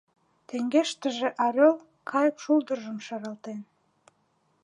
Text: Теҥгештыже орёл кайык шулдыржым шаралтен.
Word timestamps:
Теҥгештыже 0.47 1.27
орёл 1.45 1.75
кайык 2.09 2.35
шулдыржым 2.43 2.97
шаралтен. 3.07 3.59